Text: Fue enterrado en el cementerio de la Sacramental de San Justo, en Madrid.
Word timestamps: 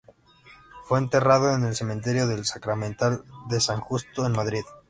Fue 0.85 0.97
enterrado 0.97 1.53
en 1.53 1.63
el 1.63 1.75
cementerio 1.75 2.25
de 2.25 2.39
la 2.39 2.43
Sacramental 2.43 3.23
de 3.49 3.61
San 3.61 3.79
Justo, 3.81 4.25
en 4.25 4.31
Madrid. 4.31 4.63